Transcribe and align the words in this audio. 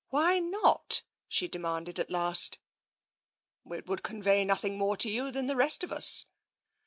Why 0.09 0.39
not?" 0.39 1.03
she 1.27 1.47
demanded 1.47 1.99
at 1.99 2.09
last. 2.09 2.57
It 3.69 3.85
would 3.85 4.01
convey 4.01 4.43
nothing 4.43 4.75
more 4.75 4.97
to 4.97 5.07
you 5.07 5.29
than 5.29 5.45
to 5.45 5.49
the 5.49 5.55
rest 5.57 5.83
of 5.83 5.91
us." 5.91 6.25